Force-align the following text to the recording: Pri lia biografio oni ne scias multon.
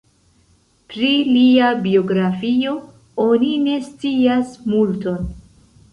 Pri 0.93 1.09
lia 1.27 1.67
biografio 1.83 2.73
oni 3.27 3.53
ne 3.67 3.77
scias 3.91 4.57
multon. 4.73 5.33